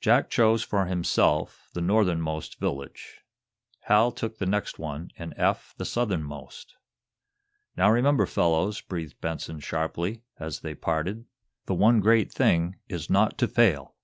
Jack 0.00 0.30
chose, 0.30 0.62
for 0.62 0.86
himself, 0.86 1.68
the 1.74 1.82
northernmost 1.82 2.58
village. 2.58 3.20
Hal 3.82 4.10
took 4.10 4.38
the 4.38 4.46
next 4.46 4.78
one, 4.78 5.10
and 5.18 5.34
Eph 5.36 5.74
the 5.76 5.84
southernmost. 5.84 6.76
"Now, 7.76 7.90
remember, 7.90 8.24
fellows," 8.24 8.80
breathed 8.80 9.20
Benson, 9.20 9.60
sharply, 9.60 10.22
as 10.38 10.60
they 10.60 10.74
parted, 10.74 11.26
"the 11.66 11.74
one 11.74 12.00
great 12.00 12.32
thing 12.32 12.76
is 12.88 13.10
not 13.10 13.36
to 13.36 13.46
fail!" 13.46 13.96